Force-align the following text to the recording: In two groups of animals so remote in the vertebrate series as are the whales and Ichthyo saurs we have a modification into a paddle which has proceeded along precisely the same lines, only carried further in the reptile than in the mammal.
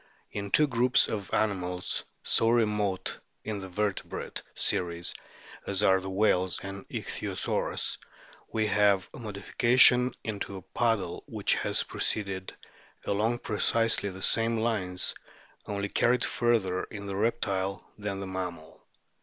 In 0.31 0.49
two 0.49 0.65
groups 0.65 1.07
of 1.07 1.31
animals 1.31 2.05
so 2.23 2.49
remote 2.49 3.19
in 3.43 3.59
the 3.59 3.69
vertebrate 3.69 4.41
series 4.55 5.13
as 5.67 5.83
are 5.83 6.01
the 6.01 6.09
whales 6.09 6.59
and 6.63 6.87
Ichthyo 6.89 7.35
saurs 7.35 7.99
we 8.51 8.65
have 8.65 9.07
a 9.13 9.19
modification 9.19 10.11
into 10.23 10.57
a 10.57 10.63
paddle 10.63 11.23
which 11.27 11.53
has 11.53 11.83
proceeded 11.83 12.55
along 13.05 13.37
precisely 13.37 14.09
the 14.09 14.23
same 14.23 14.57
lines, 14.57 15.13
only 15.67 15.87
carried 15.87 16.25
further 16.25 16.85
in 16.85 17.05
the 17.05 17.15
reptile 17.15 17.87
than 17.95 18.13
in 18.13 18.19
the 18.21 18.25
mammal. 18.25 18.83